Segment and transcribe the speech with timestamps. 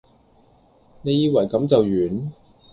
[1.03, 2.33] 你以為咁就完?